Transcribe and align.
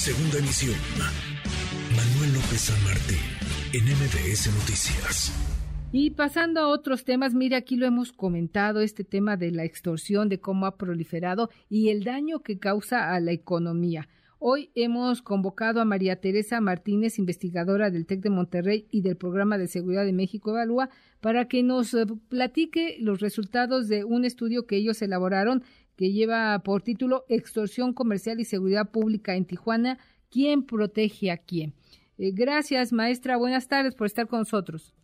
Segunda 0.00 0.38
emisión. 0.38 0.76
Manuel 1.94 2.32
López 2.32 2.58
San 2.58 2.84
Martín, 2.84 3.18
en 3.74 3.84
MBS 3.84 4.46
Noticias. 4.46 5.30
Y 5.92 6.12
pasando 6.12 6.60
a 6.60 6.68
otros 6.68 7.04
temas, 7.04 7.34
mire, 7.34 7.54
aquí 7.56 7.76
lo 7.76 7.84
hemos 7.84 8.10
comentado, 8.10 8.80
este 8.80 9.04
tema 9.04 9.36
de 9.36 9.50
la 9.50 9.64
extorsión, 9.64 10.30
de 10.30 10.40
cómo 10.40 10.64
ha 10.64 10.78
proliferado 10.78 11.50
y 11.68 11.90
el 11.90 12.02
daño 12.02 12.42
que 12.42 12.58
causa 12.58 13.12
a 13.12 13.20
la 13.20 13.32
economía. 13.32 14.08
Hoy 14.38 14.70
hemos 14.74 15.20
convocado 15.20 15.82
a 15.82 15.84
María 15.84 16.16
Teresa 16.16 16.62
Martínez, 16.62 17.18
investigadora 17.18 17.90
del 17.90 18.06
TEC 18.06 18.22
de 18.22 18.30
Monterrey 18.30 18.86
y 18.90 19.02
del 19.02 19.18
Programa 19.18 19.58
de 19.58 19.68
Seguridad 19.68 20.06
de 20.06 20.14
México 20.14 20.52
Evalúa, 20.52 20.88
para 21.20 21.46
que 21.46 21.62
nos 21.62 21.92
eh, 21.92 22.06
platique 22.30 22.96
los 23.00 23.20
resultados 23.20 23.86
de 23.86 24.04
un 24.04 24.24
estudio 24.24 24.66
que 24.66 24.76
ellos 24.76 25.02
elaboraron 25.02 25.62
que 26.00 26.12
lleva 26.12 26.58
por 26.60 26.80
título 26.80 27.26
Extorsión 27.28 27.92
Comercial 27.92 28.40
y 28.40 28.46
Seguridad 28.46 28.90
Pública 28.90 29.34
en 29.34 29.44
Tijuana, 29.44 29.98
¿quién 30.30 30.64
protege 30.64 31.30
a 31.30 31.36
quién? 31.36 31.74
Eh, 32.16 32.30
gracias, 32.32 32.90
maestra. 32.90 33.36
Buenas 33.36 33.68
tardes 33.68 33.94
por 33.94 34.06
estar 34.06 34.26
con 34.26 34.38
nosotros. 34.38 34.94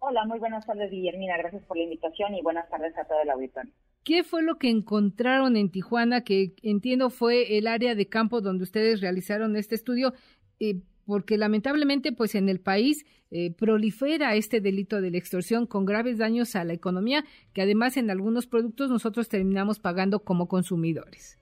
Hola, 0.00 0.26
muy 0.26 0.38
buenas 0.38 0.66
tardes, 0.66 0.90
Guillermina. 0.90 1.38
Gracias 1.38 1.62
por 1.64 1.78
la 1.78 1.84
invitación 1.84 2.34
y 2.34 2.42
buenas 2.42 2.68
tardes 2.68 2.92
a 2.98 3.06
todo 3.06 3.22
el 3.22 3.30
auditorio. 3.30 3.72
¿Qué 4.04 4.22
fue 4.22 4.42
lo 4.42 4.58
que 4.58 4.68
encontraron 4.68 5.56
en 5.56 5.70
Tijuana, 5.70 6.24
que 6.24 6.52
entiendo 6.62 7.08
fue 7.08 7.56
el 7.56 7.66
área 7.66 7.94
de 7.94 8.06
campo 8.06 8.42
donde 8.42 8.64
ustedes 8.64 9.00
realizaron 9.00 9.56
este 9.56 9.76
estudio? 9.76 10.12
Eh, 10.60 10.82
porque 11.06 11.36
lamentablemente, 11.38 12.12
pues 12.12 12.34
en 12.34 12.48
el 12.48 12.60
país 12.60 13.04
eh, 13.30 13.52
prolifera 13.54 14.34
este 14.34 14.60
delito 14.60 15.00
de 15.00 15.10
la 15.10 15.18
extorsión 15.18 15.66
con 15.66 15.84
graves 15.84 16.18
daños 16.18 16.56
a 16.56 16.64
la 16.64 16.72
economía, 16.72 17.24
que 17.52 17.62
además 17.62 17.96
en 17.96 18.10
algunos 18.10 18.46
productos 18.46 18.90
nosotros 18.90 19.28
terminamos 19.28 19.78
pagando 19.78 20.20
como 20.20 20.48
consumidores. 20.48 21.38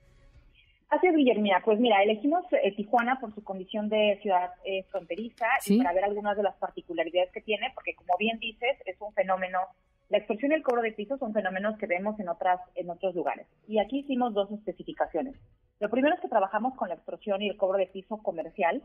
Así 0.89 1.06
es, 1.06 1.17
Guillermina. 1.17 1.62
Pues 1.65 1.80
mira, 1.80 2.03
elegimos 2.03 2.45
eh, 2.53 2.75
Tijuana 2.77 3.19
por 3.20 3.34
su 3.34 3.43
condición 3.43 3.89
de 3.89 4.19
ciudad 4.20 4.51
fronteriza 4.91 5.47
y 5.67 5.78
para 5.78 5.94
ver 5.94 6.05
algunas 6.05 6.37
de 6.37 6.42
las 6.42 6.56
particularidades 6.56 7.33
que 7.33 7.41
tiene, 7.41 7.72
porque 7.75 7.94
como 7.94 8.15
bien 8.19 8.39
dices, 8.39 8.77
es 8.84 9.00
un 9.00 9.12
fenómeno 9.15 9.59
la 10.12 10.19
extorsión 10.19 10.53
y 10.53 10.56
el 10.56 10.62
cobro 10.62 10.83
de 10.83 10.92
pisos 10.92 11.19
son 11.19 11.33
fenómenos 11.33 11.78
que 11.78 11.87
vemos 11.87 12.20
en 12.20 12.28
otras 12.28 12.61
en 12.75 12.91
otros 12.91 13.15
lugares. 13.15 13.47
Y 13.67 13.78
aquí 13.78 14.00
hicimos 14.00 14.34
dos 14.34 14.53
especificaciones. 14.53 15.34
Lo 15.81 15.89
primero 15.89 16.15
es 16.15 16.20
que 16.20 16.28
trabajamos 16.28 16.75
con 16.77 16.91
la 16.91 16.97
extorsión 16.97 17.41
y 17.41 17.48
el 17.48 17.56
cobro 17.56 17.78
de 17.78 17.87
piso 17.87 18.19
comercial 18.19 18.83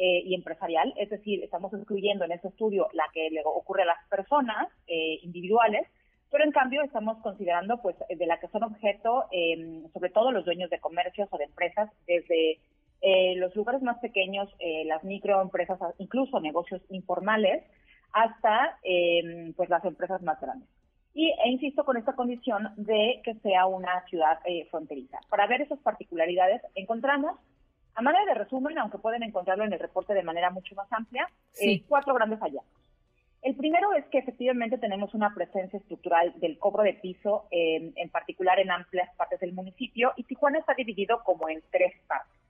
eh, 0.00 0.22
y 0.24 0.34
empresarial, 0.34 0.94
es 0.96 1.10
decir, 1.10 1.44
estamos 1.44 1.72
incluyendo 1.74 2.24
en 2.24 2.32
este 2.32 2.48
estudio 2.48 2.88
la 2.94 3.04
que 3.12 3.28
le 3.30 3.42
ocurre 3.44 3.82
a 3.82 3.92
las 3.92 4.08
personas 4.08 4.68
eh, 4.86 5.18
individuales, 5.22 5.86
pero 6.30 6.44
en 6.44 6.52
cambio 6.52 6.82
estamos 6.82 7.18
considerando 7.18 7.82
pues 7.82 7.96
de 8.08 8.26
la 8.26 8.40
que 8.40 8.48
son 8.48 8.62
objeto 8.62 9.26
em, 9.30 9.88
sobre 9.92 10.10
todo 10.10 10.32
los 10.32 10.44
dueños 10.44 10.70
de 10.70 10.80
comercios 10.80 11.28
o 11.30 11.38
de 11.38 11.44
empresas 11.44 11.90
desde 12.06 12.58
eh, 13.02 13.34
los 13.36 13.54
lugares 13.56 13.82
más 13.82 13.98
pequeños, 13.98 14.48
las 14.86 15.02
microempresas, 15.04 15.78
incluso 15.98 16.40
negocios 16.40 16.82
informales, 16.90 17.64
hasta 18.12 18.78
eh, 18.82 19.52
pues 19.56 19.68
las 19.68 19.84
empresas 19.84 20.22
más 20.22 20.40
grandes. 20.40 20.68
Y 21.12 21.28
e 21.28 21.48
insisto 21.50 21.84
con 21.84 21.96
esta 21.96 22.14
condición 22.14 22.72
de 22.76 23.20
que 23.24 23.34
sea 23.36 23.66
una 23.66 24.04
ciudad 24.06 24.38
eh, 24.44 24.66
fronteriza. 24.70 25.18
Para 25.28 25.46
ver 25.46 25.62
esas 25.62 25.78
particularidades 25.80 26.62
encontramos, 26.74 27.38
a 27.94 28.02
manera 28.02 28.24
de 28.26 28.34
resumen, 28.34 28.78
aunque 28.78 28.98
pueden 28.98 29.22
encontrarlo 29.22 29.64
en 29.64 29.72
el 29.72 29.78
reporte 29.78 30.14
de 30.14 30.22
manera 30.22 30.50
mucho 30.50 30.74
más 30.74 30.92
amplia, 30.92 31.28
eh, 31.60 31.82
cuatro 31.88 32.14
grandes 32.14 32.40
hallazgos. 32.40 32.80
El 33.42 33.56
primero 33.56 33.94
es 33.94 34.04
que 34.06 34.18
efectivamente 34.18 34.76
tenemos 34.76 35.14
una 35.14 35.34
presencia 35.34 35.78
estructural 35.78 36.38
del 36.40 36.58
cobro 36.58 36.82
de 36.82 36.92
piso, 36.92 37.46
en 37.50 38.10
particular 38.10 38.60
en 38.60 38.70
amplias 38.70 39.08
partes 39.16 39.40
del 39.40 39.54
municipio, 39.54 40.12
y 40.16 40.24
Tijuana 40.24 40.58
está 40.58 40.74
dividido 40.74 41.22
como 41.24 41.48
en 41.48 41.62
tres 41.70 41.94
partes. 42.06 42.40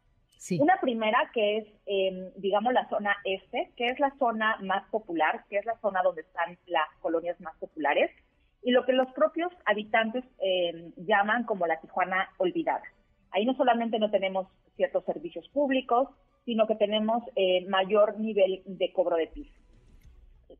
Una 0.59 0.81
primera 0.81 1.31
que 1.35 1.59
es, 1.59 1.67
em, 1.85 2.33
digamos, 2.37 2.73
la 2.73 2.89
zona 2.89 3.15
este, 3.25 3.71
que 3.77 3.87
es 3.87 4.01
la 4.01 4.11
zona 4.19 4.57
más 4.63 4.89
popular, 4.89 5.45
que 5.51 5.59
es 5.59 5.67
la 5.67 5.77
zona 5.81 6.03
donde 6.03 6.23
están 6.23 6.57
las 6.67 6.89
colonias 7.01 7.39
más 7.41 7.55
populares, 7.59 8.11
y 8.63 8.71
lo 8.71 8.87
que 8.87 8.93
los 8.93 9.11
propios 9.13 9.53
habitantes 9.67 10.25
em, 10.39 10.93
llaman 10.97 11.45
como 11.45 11.67
la 11.67 11.79
Tijuana 11.81 12.31
olvidada. 12.39 12.83
Ahí 13.33 13.45
no 13.45 13.55
solamente 13.55 13.99
no 13.99 14.11
tenemos 14.11 14.49
ciertos 14.77 15.05
servicios 15.05 15.49
públicos, 15.49 16.09
sino 16.45 16.67
que 16.67 16.75
tenemos 16.75 17.23
eh, 17.37 17.67
mayor 17.69 18.19
nivel 18.19 18.63
de 18.67 18.93
cobro 18.93 19.17
de 19.17 19.29
piso. 19.29 19.53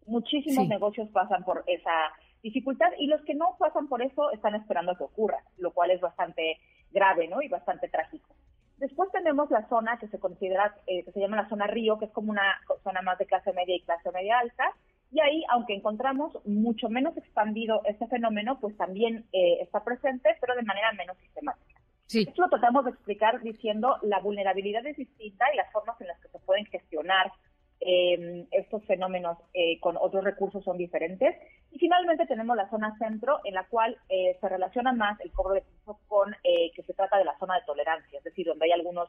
Muchísimos 0.07 0.69
negocios 0.69 1.09
pasan 1.11 1.45
por 1.45 1.65
esa 1.67 2.13
dificultad 2.43 2.91
y 2.99 3.07
los 3.07 3.23
que 3.23 3.35
no 3.35 3.57
pasan 3.59 3.89
por 3.89 4.03
eso 4.03 4.31
están 4.33 4.55
esperando 4.55 4.97
que 4.97 5.05
ocurra, 5.05 5.43
lo 5.59 5.73
cual 5.73 5.91
es 5.91 6.01
bastante 6.01 6.59
grave, 6.91 7.29
¿no? 7.29 7.43
Y 7.43 7.49
bastante 7.49 7.89
trágico. 7.89 8.35
Después 8.79 9.11
tenemos 9.13 9.51
la 9.51 9.69
zona 9.69 9.99
que 9.99 10.09
se 10.09 10.19
considera, 10.19 10.75
eh, 10.87 11.05
que 11.05 11.13
se 11.13 11.21
llama 11.21 11.37
la 11.37 11.49
zona 11.49 11.67
río, 11.67 11.99
que 11.99 12.07
es 12.07 12.13
como 12.13 12.31
una 12.31 12.61
zona 12.83 13.03
más 13.03 13.19
de 13.19 13.27
clase 13.27 13.53
media 13.53 13.77
y 13.77 13.83
clase 13.83 14.11
media 14.11 14.39
alta. 14.39 14.65
Y 15.13 15.21
ahí, 15.21 15.45
aunque 15.51 15.75
encontramos 15.75 16.33
mucho 16.47 16.89
menos 16.89 17.17
expandido 17.17 17.83
este 17.85 18.07
fenómeno, 18.07 18.59
pues 18.59 18.77
también 18.77 19.27
eh, 19.33 19.59
está 19.61 19.85
presente, 19.85 20.31
pero 20.41 20.55
de 20.55 20.63
manera 20.63 20.93
menos 20.93 21.19
sistemática. 21.19 21.80
Sí. 22.11 22.25
Esto 22.27 22.43
lo 22.43 22.49
tratamos 22.49 22.85
de 22.85 22.91
explicar 22.91 23.41
diciendo 23.41 23.97
la 24.03 24.19
vulnerabilidad 24.19 24.85
es 24.85 24.97
distinta 24.97 25.45
y 25.55 25.57
las 25.57 25.71
formas 25.71 26.01
en 26.01 26.09
las 26.09 26.19
que 26.19 26.27
se 26.27 26.41
pueden 26.41 26.67
gestionar 26.67 27.31
eh, 27.79 28.49
estos 28.51 28.85
fenómenos 28.87 29.39
eh, 29.55 29.79
con 29.79 29.97
otros 29.97 30.25
recursos 30.25 30.65
son 30.65 30.77
diferentes. 30.77 31.37
Y 31.71 31.79
finalmente 31.79 32.27
tenemos 32.27 32.57
la 32.57 32.69
zona 32.69 32.99
centro, 32.99 33.39
en 33.45 33.55
la 33.55 33.65
cual 33.69 33.97
eh, 34.09 34.37
se 34.41 34.49
relaciona 34.49 34.93
más 34.93 35.21
el 35.21 35.31
cobro 35.31 35.55
de 35.55 35.61
piso 35.63 36.01
con 36.09 36.35
eh, 36.43 36.73
que 36.75 36.83
se 36.83 36.95
trata 36.95 37.17
de 37.17 37.27
la 37.27 37.39
zona 37.39 37.55
de 37.55 37.65
tolerancia, 37.65 38.19
es 38.19 38.25
decir, 38.25 38.45
donde 38.45 38.65
hay 38.65 38.73
algunos 38.73 39.09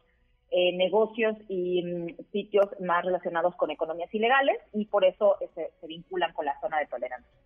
negocios 0.53 1.37
y 1.47 1.81
mm, 1.81 2.29
sitios 2.33 2.67
más 2.81 3.03
relacionados 3.05 3.55
con 3.55 3.71
economías 3.71 4.13
ilegales 4.13 4.59
y 4.73 4.85
por 4.85 5.05
eso 5.05 5.37
se, 5.55 5.71
se 5.79 5.87
vinculan 5.87 6.33
con 6.33 6.45
la 6.45 6.59
zona 6.59 6.77
de 6.77 6.87
tolerancia. 6.87 7.40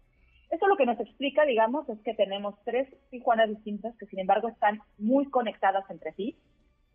Eso 0.56 0.68
lo 0.68 0.78
que 0.78 0.86
nos 0.86 1.00
explica, 1.02 1.44
digamos, 1.46 1.90
es 1.90 2.00
que 2.00 2.14
tenemos 2.14 2.56
tres 2.64 2.88
Tijuanas 3.10 3.50
distintas 3.50 3.94
que 3.98 4.06
sin 4.06 4.20
embargo 4.20 4.48
están 4.48 4.80
muy 4.98 5.26
conectadas 5.30 5.84
entre 5.90 6.14
sí 6.14 6.38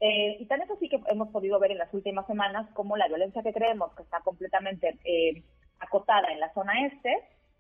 eh, 0.01 0.39
y 0.41 0.47
tan 0.47 0.63
eso 0.63 0.77
sí 0.81 0.89
que 0.89 0.99
hemos 1.09 1.29
podido 1.29 1.61
ver 1.61 1.73
en 1.73 1.79
las 1.79 1.93
últimas 1.93 2.27
semanas 2.27 2.67
como 2.73 2.97
la 2.97 3.07
violencia 3.07 3.43
que 3.43 3.53
creemos 3.53 3.95
que 3.95 4.03
está 4.03 4.21
completamente 4.21 4.99
eh, 5.05 5.43
acotada 5.79 6.33
en 6.33 6.41
la 6.41 6.51
zona 6.55 6.87
este, 6.87 7.11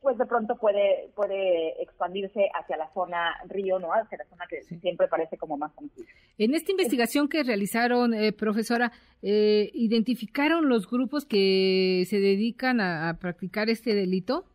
pues 0.01 0.17
de 0.17 0.25
pronto 0.25 0.57
puede 0.57 1.11
puede 1.15 1.83
expandirse 1.83 2.49
hacia 2.55 2.79
la 2.79 2.91
zona 2.95 3.35
río, 3.47 3.79
¿no? 3.79 3.93
Hacia 3.93 4.17
la 4.17 4.25
zona 4.25 4.47
que 4.49 4.63
siempre 4.63 5.07
parece 5.07 5.37
como 5.37 5.59
más 5.59 5.71
conocida. 5.75 6.07
En 6.39 6.55
esta 6.55 6.71
investigación 6.73 7.29
que 7.29 7.43
realizaron, 7.43 8.15
eh, 8.15 8.33
profesora, 8.33 8.91
¿identificaron 9.21 10.67
los 10.71 10.89
grupos 10.89 11.27
que 11.27 12.05
se 12.09 12.21
dedican 12.21 12.81
a 12.81 13.19
practicar 13.21 13.69
este 13.69 13.95
delito? 13.95 14.47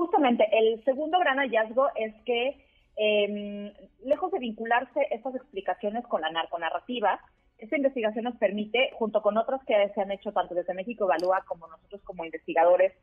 Justamente, 0.00 0.48
el 0.50 0.82
segundo 0.84 1.18
gran 1.18 1.36
hallazgo 1.36 1.88
es 1.94 2.14
que 2.24 2.56
eh, 2.96 3.70
lejos 4.02 4.32
de 4.32 4.38
vincularse 4.38 5.06
estas 5.10 5.34
explicaciones 5.34 6.06
con 6.06 6.22
la 6.22 6.30
narconarrativa, 6.30 7.20
esta 7.58 7.76
investigación 7.76 8.24
nos 8.24 8.36
permite, 8.36 8.92
junto 8.94 9.20
con 9.20 9.36
otras 9.36 9.62
que 9.66 9.74
se 9.94 10.00
han 10.00 10.10
hecho 10.10 10.32
tanto 10.32 10.54
desde 10.54 10.72
México 10.72 11.04
Evalúa 11.04 11.44
como 11.46 11.66
nosotros 11.66 12.00
como 12.04 12.24
investigadores, 12.24 12.94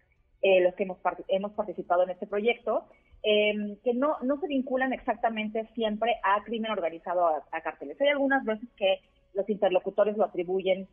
eh, 0.41 0.61
los 0.61 0.73
que 0.73 0.85
hemos, 0.85 0.97
hemos 1.27 1.51
participado 1.51 2.01
en 2.01 2.09
este 2.09 2.25
proyecto, 2.25 2.87
eh, 3.21 3.77
que 3.83 3.93
no, 3.93 4.17
no 4.23 4.39
se 4.39 4.47
vinculan 4.47 4.91
exactamente 4.91 5.67
siempre 5.75 6.15
a 6.23 6.43
crimen 6.45 6.71
organizado 6.71 7.27
a, 7.27 7.43
a 7.51 7.61
cárteles. 7.61 8.01
Hay 8.01 8.07
algunas 8.07 8.43
veces 8.43 8.67
que 8.75 9.01
los 9.35 9.47
interlocutores 9.51 10.17
lo 10.17 10.25
atribuyen 10.25 10.87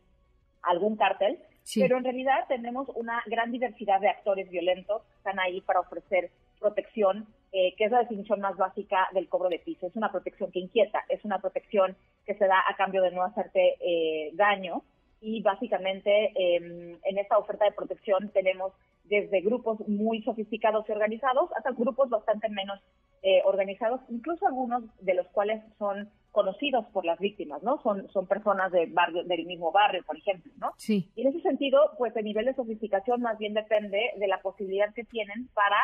a 0.64 0.72
algún 0.72 0.96
cártel, 0.96 1.38
pero 1.74 1.98
en 1.98 2.04
realidad 2.04 2.46
tenemos 2.48 2.88
una 2.94 3.22
gran 3.26 3.50
diversidad 3.50 4.00
de 4.00 4.08
actores 4.08 4.50
violentos 4.50 5.02
que 5.02 5.16
están 5.16 5.40
ahí 5.40 5.60
para 5.62 5.80
ofrecer 5.80 6.30
protección, 6.60 7.26
eh, 7.52 7.74
que 7.76 7.84
es 7.84 7.90
la 7.90 8.00
definición 8.00 8.40
más 8.40 8.56
básica 8.56 9.08
del 9.12 9.28
cobro 9.28 9.48
de 9.48 9.58
piso. 9.58 9.86
Es 9.86 9.96
una 9.96 10.10
protección 10.10 10.50
que 10.50 10.60
inquieta, 10.60 11.04
es 11.08 11.24
una 11.24 11.38
protección 11.38 11.96
que 12.26 12.34
se 12.34 12.46
da 12.46 12.62
a 12.68 12.76
cambio 12.76 13.02
de 13.02 13.12
no 13.12 13.22
hacerte 13.22 13.76
eh, 13.80 14.30
daño 14.34 14.82
y 15.20 15.42
básicamente 15.42 16.32
em, 16.34 16.98
en 17.02 17.18
esta 17.18 17.38
oferta 17.38 17.64
de 17.64 17.72
protección 17.72 18.30
tenemos 18.30 18.72
desde 19.04 19.40
grupos 19.40 19.86
muy 19.86 20.22
sofisticados 20.22 20.88
y 20.88 20.92
organizados 20.92 21.50
hasta 21.56 21.72
grupos 21.72 22.08
bastante 22.08 22.48
menos 22.48 22.80
eh, 23.22 23.42
organizados, 23.44 24.00
incluso 24.08 24.46
algunos 24.46 24.82
de 25.00 25.14
los 25.14 25.26
cuales 25.28 25.62
son 25.78 26.10
conocidos 26.30 26.84
por 26.92 27.04
las 27.04 27.18
víctimas, 27.18 27.62
¿no? 27.62 27.80
Son, 27.82 28.08
son 28.10 28.26
personas 28.26 28.72
de 28.72 28.86
barrio, 28.86 29.24
del 29.24 29.46
mismo 29.46 29.72
barrio, 29.72 30.02
por 30.04 30.18
ejemplo, 30.18 30.52
¿no? 30.58 30.72
Sí. 30.76 31.08
Y 31.14 31.22
en 31.22 31.28
ese 31.28 31.40
sentido, 31.40 31.92
pues 31.96 32.14
el 32.16 32.24
nivel 32.24 32.46
de 32.46 32.54
sofisticación 32.54 33.22
más 33.22 33.38
bien 33.38 33.54
depende 33.54 34.10
de 34.16 34.26
la 34.26 34.42
posibilidad 34.42 34.92
que 34.92 35.04
tienen 35.04 35.48
para 35.54 35.76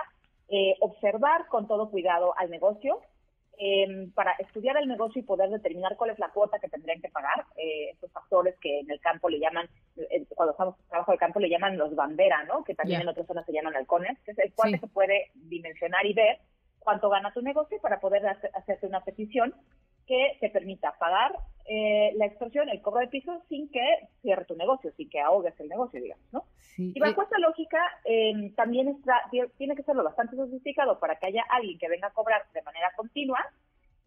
eh, 0.49 0.75
observar 0.81 1.47
con 1.47 1.69
todo 1.69 1.91
cuidado 1.91 2.35
al 2.37 2.51
negocio, 2.51 3.01
em, 3.63 4.11
para 4.13 4.33
estudiar 4.39 4.79
el 4.79 4.89
negocio 4.89 5.21
y 5.21 5.25
poder 5.25 5.51
determinar 5.51 5.97
cuál 5.97 6.11
es 6.11 6.19
la 6.19 6.31
cuota 6.31 6.59
que 6.59 6.69
tendrían 6.69 7.01
que 7.01 7.11
pagar, 7.11 7.45
eh, 7.57 7.91
estos 7.91 8.11
factores 8.11 8.57
que 8.59 8.81
en 8.81 8.91
el 8.91 9.01
campo 9.01 9.29
le 9.29 9.39
llaman, 9.39 9.69
eh, 9.97 10.25
cuando 10.31 10.53
estamos 10.53 10.77
en 10.81 10.89
trabajo 10.89 11.13
de 11.13 11.19
campo 11.19 11.41
le 11.41 11.51
llaman 11.51 11.77
los 11.77 11.95
bandera, 11.95 12.45
¿no? 12.45 12.65
Que 12.65 12.75
también 12.75 13.03
en 13.03 13.09
otras 13.09 13.27
zonas 13.27 13.45
se 13.45 13.53
llaman 13.53 13.77
halcones, 13.77 14.19
que 14.25 14.31
es 14.31 14.39
el 14.39 14.55
cual 14.55 14.81
se 14.81 14.87
puede 14.87 15.31
dimensionar 15.35 16.07
y 16.07 16.15
ver 16.15 16.39
cuánto 16.79 17.11
gana 17.11 17.33
tu 17.33 17.43
negocio 17.43 17.79
para 17.81 18.01
poder 18.01 18.27
hacerte 18.27 18.87
una 18.87 19.05
petición 19.05 19.55
que 20.11 20.37
te 20.41 20.51
permita 20.51 20.93
pagar 20.99 21.33
eh, 21.67 22.11
la 22.17 22.27
extorsión, 22.27 22.69
el 22.69 22.83
cobro 22.83 22.99
de 22.99 23.07
piso, 23.07 23.41
sin 23.49 23.71
que 23.71 23.81
cierre 24.23 24.45
tu 24.45 24.57
negocio, 24.57 24.91
sin 24.97 25.09
que 25.09 25.21
ahogues 25.21 25.55
el 25.61 25.69
negocio, 25.69 26.03
digamos, 26.03 26.27
¿no? 26.33 26.43
y 26.77 26.99
bajo 26.99 27.23
esta 27.23 27.39
lógica, 27.39 27.79
em, 28.05 28.53
también 28.55 28.89
está, 28.89 29.23
tiene 29.57 29.77
que 29.77 29.85
serlo 29.85 30.03
bastante 30.03 30.35
sofisticado 30.35 30.99
para 30.99 31.15
que 31.17 31.27
haya 31.27 31.45
alguien 31.49 31.79
que 31.79 31.89
venga 31.89 32.09
a 32.09 32.13
cobrar 32.13 32.43
de 32.53 32.63
manera 32.63 32.91
continua 32.97 33.39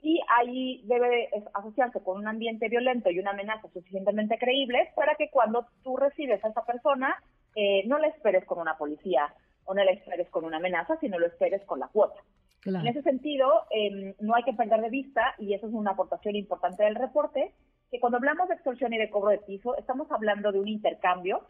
y 0.02 0.20
ahí 0.28 0.82
debe 0.86 1.30
asociarse 1.54 2.02
con 2.02 2.18
un 2.18 2.28
ambiente 2.28 2.68
violento 2.68 3.10
y 3.10 3.20
una 3.20 3.32
amenaza 3.32 3.70
suficientemente 3.72 4.38
creíble 4.38 4.92
para 4.96 5.16
que 5.16 5.30
cuando 5.30 5.68
tú 5.84 5.96
recibes 5.96 6.44
a 6.44 6.50
esa 6.50 6.66
persona, 6.66 7.16
eh, 7.56 7.84
no 7.86 7.98
la 7.98 8.08
esperes 8.08 8.44
con 8.44 8.60
una 8.60 8.78
policía 8.78 9.34
o 9.66 9.74
no 9.74 9.84
la 9.84 9.92
esperes 9.92 10.30
con 10.30 10.46
una 10.46 10.58
amenaza, 10.58 10.98
sino 11.00 11.20
lo 11.20 11.28
esperes 11.28 11.64
con 11.66 11.80
la 11.80 11.88
cuota. 11.88 12.20
En 12.66 12.88
ese 12.88 13.02
sentido, 13.02 13.64
em, 13.72 14.14
no 14.22 14.36
hay 14.36 14.44
que 14.44 14.54
perder 14.54 14.80
de 14.82 14.90
vista, 14.90 15.36
y 15.38 15.54
eso 15.54 15.68
es 15.68 15.74
una 15.74 15.92
aportación 15.92 16.36
importante 16.36 16.84
del 16.84 16.96
reporte, 16.96 17.54
que 17.92 18.00
cuando 18.00 18.18
hablamos 18.18 18.48
de 18.48 18.56
extorsión 18.56 18.94
y 18.94 18.98
de 18.98 19.10
cobro 19.10 19.32
de 19.32 19.40
piso, 19.40 19.76
estamos 19.76 20.10
hablando 20.12 20.52
de 20.52 20.60
un 20.60 20.70
intercambio, 20.70 21.46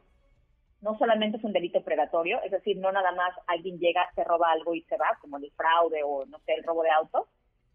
no 0.81 0.97
solamente 0.97 1.37
es 1.37 1.43
un 1.43 1.53
delito 1.53 1.81
predatorio, 1.83 2.41
es 2.43 2.51
decir, 2.51 2.77
no 2.77 2.91
nada 2.91 3.11
más 3.13 3.33
alguien 3.47 3.77
llega, 3.77 4.09
se 4.15 4.23
roba 4.23 4.51
algo 4.51 4.73
y 4.73 4.81
se 4.81 4.97
va, 4.97 5.17
como 5.21 5.37
el 5.37 5.51
fraude 5.51 6.01
o, 6.03 6.25
no 6.25 6.39
sé, 6.39 6.55
el 6.55 6.63
robo 6.63 6.83
de 6.83 6.89
auto, 6.89 7.27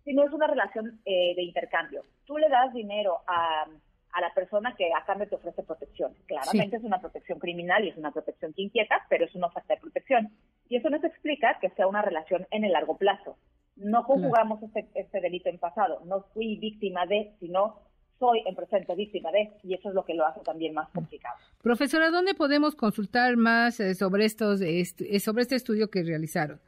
sino 0.05 0.25
es 0.25 0.32
una 0.32 0.46
relación 0.46 1.00
eh, 1.05 1.35
de 1.35 1.43
intercambio. 1.43 2.02
Tú 2.26 2.37
le 2.38 2.49
das 2.49 2.73
dinero 2.75 3.19
a, 3.26 3.67
a 4.12 4.20
la 4.20 4.32
persona 4.34 4.75
que 4.76 4.90
a 4.93 5.05
cambio 5.05 5.28
te 5.28 5.37
ofrece 5.37 5.62
protección. 5.62 6.14
Claramente 6.26 6.76
es 6.76 6.84
una 6.84 7.00
protección 7.00 7.38
criminal 7.38 7.84
y 7.84 7.90
es 7.90 7.96
una 7.96 8.10
protección 8.10 8.52
que 8.52 8.62
inquieta, 8.62 9.06
pero 9.08 9.25
es 9.25 9.34
una 9.34 9.49
oferta 9.49 9.75
de 9.75 9.81
protección. 9.81 10.31
Y 10.69 10.76
eso 10.76 10.90
nos 10.90 11.05
explica 11.05 11.58
que 11.60 11.70
sea 11.70 11.87
una 11.87 12.02
relación 12.02 12.46
en 12.50 12.64
el 12.64 12.72
largo 12.72 12.96
plazo. 12.96 13.37
No 13.76 14.05
conjugamos 14.05 14.62
este, 14.62 14.88
este 14.94 15.20
delito 15.20 15.49
en 15.49 15.58
pasado. 15.58 16.00
No 16.05 16.22
fui 16.34 16.56
víctima 16.56 17.06
de, 17.06 17.32
sino 17.38 17.81
soy 18.19 18.43
en 18.46 18.55
presente 18.55 18.94
víctima 18.94 19.31
de, 19.31 19.52
y 19.62 19.75
eso 19.75 19.90
es 19.90 19.94
lo 19.94 20.05
que 20.05 20.14
lo 20.14 20.26
hace 20.26 20.40
también 20.40 20.75
más 20.75 20.88
complicado. 20.90 21.37
Profesora, 21.62 22.11
¿dónde 22.11 22.34
podemos 22.34 22.75
consultar 22.75 23.37
más 23.37 23.78
eh, 23.81 23.94
sobre 23.94 24.25
estos 24.25 24.61
eh, 24.61 24.84
sobre 25.20 25.43
este 25.43 25.54
estudio 25.54 25.90
que 25.90 26.02
realizaron? 26.02 26.61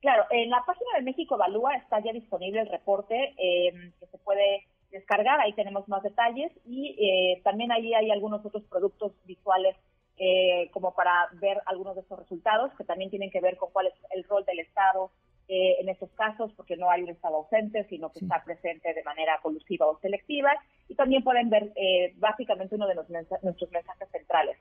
Claro, 0.00 0.24
en 0.30 0.48
la 0.48 0.62
página 0.64 0.90
de 0.96 1.02
México 1.02 1.34
Evalúa 1.34 1.74
está 1.76 2.00
ya 2.00 2.12
disponible 2.12 2.60
el 2.60 2.68
reporte 2.68 3.34
eh, 3.36 3.92
que 3.98 4.06
se 4.06 4.18
puede 4.18 4.66
descargar, 4.90 5.40
ahí 5.40 5.52
tenemos 5.52 5.88
más 5.88 6.02
detalles 6.02 6.52
y 6.64 6.96
eh, 6.98 7.40
también 7.42 7.72
ahí 7.72 7.94
hay 7.94 8.10
algunos 8.10 8.44
otros 8.44 8.64
productos 8.64 9.12
visuales 9.24 9.76
eh, 10.16 10.70
como 10.72 10.94
para 10.94 11.28
ver 11.34 11.60
algunos 11.66 11.94
de 11.94 12.02
estos 12.02 12.18
resultados 12.18 12.72
que 12.76 12.84
también 12.84 13.10
tienen 13.10 13.30
que 13.30 13.40
ver 13.40 13.56
con 13.56 13.70
cuál 13.70 13.86
es 13.86 13.94
el 14.10 14.24
rol 14.24 14.44
del 14.44 14.60
Estado 14.60 15.10
eh, 15.46 15.76
en 15.80 15.88
estos 15.88 16.10
casos, 16.12 16.52
porque 16.56 16.76
no 16.76 16.90
hay 16.90 17.02
un 17.02 17.10
Estado 17.10 17.36
ausente, 17.36 17.86
sino 17.88 18.10
que 18.10 18.20
está 18.20 18.42
presente 18.44 18.92
de 18.92 19.04
manera 19.04 19.38
colusiva 19.42 19.86
o 19.86 19.98
selectiva 20.00 20.52
y 20.88 20.94
también 20.94 21.22
pueden 21.22 21.48
ver 21.50 21.72
básicamente 22.16 22.74
uno 22.74 22.86
de 22.86 22.94
los 22.94 23.08
nuestros 23.08 23.70
mensajes 23.70 24.08
centrales. 24.10 24.58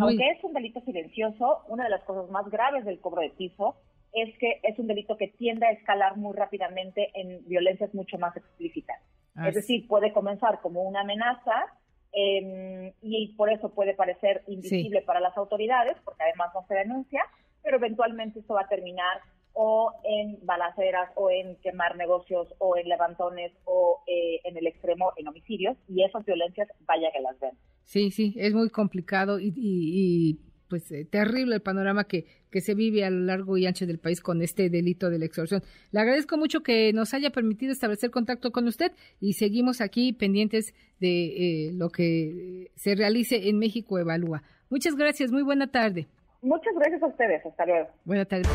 Aunque 0.00 0.30
es 0.30 0.42
un 0.42 0.54
delito 0.54 0.80
silencioso, 0.82 1.64
una 1.68 1.84
de 1.84 1.90
las 1.90 2.02
cosas 2.04 2.30
más 2.30 2.48
graves 2.48 2.84
del 2.84 3.00
cobro 3.00 3.20
de 3.20 3.30
piso 3.30 3.76
es 4.12 4.36
que 4.38 4.60
es 4.62 4.78
un 4.78 4.86
delito 4.86 5.16
que 5.16 5.28
tiende 5.28 5.66
a 5.66 5.72
escalar 5.72 6.16
muy 6.16 6.34
rápidamente 6.36 7.10
en 7.14 7.46
violencias 7.46 7.92
mucho 7.94 8.18
más 8.18 8.36
explícitas. 8.36 9.00
Es 9.36 9.54
decir, 9.54 9.86
puede 9.88 10.12
comenzar 10.12 10.60
como 10.60 10.82
una 10.82 11.00
amenaza 11.00 11.66
em, 12.12 12.92
y 13.00 13.34
por 13.36 13.50
eso 13.50 13.70
puede 13.70 13.94
parecer 13.94 14.42
invisible 14.46 15.02
para 15.02 15.20
las 15.20 15.36
autoridades, 15.36 15.96
porque 16.04 16.22
además 16.22 16.50
no 16.54 16.66
se 16.66 16.74
denuncia, 16.74 17.22
pero 17.62 17.78
eventualmente 17.78 18.40
esto 18.40 18.54
va 18.54 18.62
a 18.62 18.68
terminar 18.68 19.20
o 19.54 19.92
en 20.04 20.38
balaceras 20.44 21.10
o 21.14 21.30
en 21.30 21.56
quemar 21.56 21.96
negocios 21.96 22.48
o 22.58 22.76
en 22.76 22.88
levantones 22.88 23.52
o 23.64 24.02
eh, 24.06 24.40
en 24.44 24.56
el 24.56 24.66
extremo 24.66 25.12
en 25.16 25.28
homicidios 25.28 25.76
y 25.88 26.04
esas 26.04 26.24
violencias 26.24 26.68
vaya 26.86 27.10
que 27.12 27.20
las 27.20 27.38
ven. 27.38 27.52
Sí, 27.84 28.10
sí, 28.10 28.34
es 28.36 28.54
muy 28.54 28.70
complicado 28.70 29.38
y 29.40 30.38
pues 30.72 30.90
eh, 30.90 31.04
terrible 31.04 31.56
el 31.56 31.60
panorama 31.60 32.04
que, 32.04 32.24
que 32.50 32.62
se 32.62 32.74
vive 32.74 33.04
a 33.04 33.10
lo 33.10 33.26
largo 33.26 33.58
y 33.58 33.66
ancho 33.66 33.84
del 33.84 33.98
país 33.98 34.22
con 34.22 34.40
este 34.40 34.70
delito 34.70 35.10
de 35.10 35.18
la 35.18 35.26
extorsión. 35.26 35.62
Le 35.90 36.00
agradezco 36.00 36.38
mucho 36.38 36.62
que 36.62 36.94
nos 36.94 37.12
haya 37.12 37.28
permitido 37.28 37.72
establecer 37.72 38.10
contacto 38.10 38.52
con 38.52 38.66
usted 38.66 38.90
y 39.20 39.34
seguimos 39.34 39.82
aquí 39.82 40.14
pendientes 40.14 40.72
de 40.98 41.66
eh, 41.66 41.72
lo 41.74 41.90
que 41.90 42.70
se 42.74 42.94
realice 42.94 43.50
en 43.50 43.58
México 43.58 43.98
Evalúa. 43.98 44.44
Muchas 44.70 44.96
gracias, 44.96 45.30
muy 45.30 45.42
buena 45.42 45.70
tarde. 45.70 46.06
Muchas 46.40 46.72
gracias 46.74 47.02
a 47.02 47.06
ustedes, 47.08 47.44
hasta 47.44 47.66
luego. 47.66 47.88
Buena 48.06 48.24
tarde. 48.24 48.48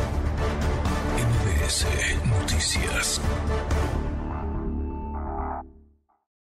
Noticias. 2.40 3.20